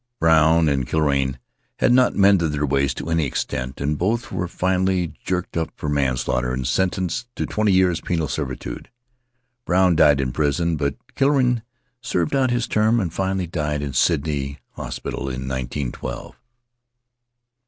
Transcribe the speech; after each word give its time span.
Brown 0.19 0.67
and 0.67 0.87
Killorain 0.87 1.37
had 1.77 1.91
not 1.91 2.15
mended 2.15 2.53
their 2.53 2.65
ways 2.65 2.91
to 2.95 3.11
any 3.11 3.27
extent, 3.27 3.79
and 3.79 3.99
both 3.99 4.31
were 4.31 4.47
finally 4.47 5.13
jerked 5.23 5.55
up 5.55 5.69
for 5.75 5.89
manslaughter 5.89 6.51
and 6.51 6.65
sentenced 6.65 7.27
to 7.35 7.45
twenty 7.45 7.71
years' 7.71 8.01
penal 8.01 8.27
servitude. 8.27 8.89
Brown 9.63 9.95
died 9.95 10.19
in 10.19 10.31
prison, 10.31 10.75
but 10.75 10.95
Killorain 11.13 11.61
served 12.01 12.35
out 12.35 12.49
his 12.49 12.67
term, 12.67 12.99
and 12.99 13.13
finally 13.13 13.45
died 13.45 13.83
in 13.83 13.93
Sydney 13.93 14.57
hospital 14.71 15.29
in 15.29 15.45
nineteen 15.45 15.91
twelve. 15.91 16.35